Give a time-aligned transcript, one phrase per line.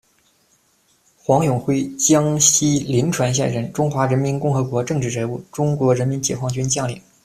[1.15, 6.99] 黄永辉，江西临川县人，中华人民共和国政治人物、中国人民解放军将领。